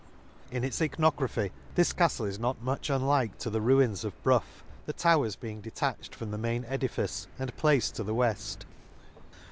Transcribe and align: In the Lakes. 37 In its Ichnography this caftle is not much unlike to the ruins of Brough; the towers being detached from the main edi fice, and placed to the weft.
In 0.49 0.61
the 0.61 0.61
Lakes. 0.61 0.63
37 0.63 0.63
In 0.63 0.67
its 0.67 0.81
Ichnography 1.13 1.51
this 1.75 1.93
caftle 1.93 2.25
is 2.27 2.39
not 2.39 2.59
much 2.59 2.89
unlike 2.89 3.37
to 3.37 3.51
the 3.51 3.61
ruins 3.61 4.03
of 4.03 4.19
Brough; 4.23 4.41
the 4.87 4.93
towers 4.93 5.35
being 5.35 5.61
detached 5.61 6.15
from 6.15 6.31
the 6.31 6.39
main 6.39 6.65
edi 6.73 6.87
fice, 6.87 7.27
and 7.37 7.55
placed 7.55 7.97
to 7.97 8.03
the 8.03 8.15
weft. 8.15 8.65